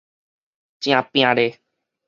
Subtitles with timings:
[0.79, 1.61] 誠拚咧